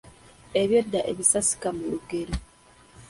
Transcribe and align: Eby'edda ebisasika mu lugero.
Eby'edda 0.61 0.99
ebisasika 1.11 1.67
mu 1.75 1.83
lugero. 1.91 2.33